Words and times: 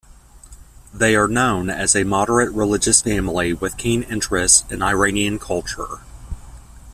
They 0.91 1.15
are 1.15 1.27
known 1.27 1.69
as 1.69 1.95
a 1.95 2.03
moderate 2.03 2.51
religious 2.53 3.03
family 3.03 3.53
with 3.53 3.77
keen 3.77 4.01
interests 4.01 4.63
in 4.71 4.81
Iranian 4.81 5.37
culture. 5.37 5.99